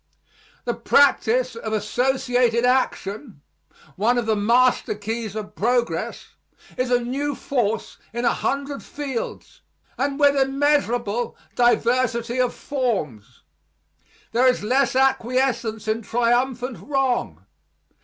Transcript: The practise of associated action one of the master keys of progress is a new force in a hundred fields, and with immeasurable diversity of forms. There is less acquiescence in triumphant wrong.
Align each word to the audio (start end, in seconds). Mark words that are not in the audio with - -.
The 0.65 0.73
practise 0.73 1.55
of 1.55 1.73
associated 1.73 2.65
action 2.65 3.41
one 3.95 4.17
of 4.17 4.25
the 4.25 4.35
master 4.35 4.95
keys 4.95 5.35
of 5.35 5.53
progress 5.55 6.29
is 6.75 6.89
a 6.89 6.99
new 6.99 7.35
force 7.35 7.99
in 8.11 8.25
a 8.25 8.33
hundred 8.33 8.81
fields, 8.81 9.61
and 9.99 10.19
with 10.19 10.35
immeasurable 10.35 11.37
diversity 11.55 12.39
of 12.39 12.51
forms. 12.51 13.43
There 14.31 14.47
is 14.47 14.63
less 14.63 14.95
acquiescence 14.95 15.87
in 15.87 16.01
triumphant 16.01 16.79
wrong. 16.79 17.45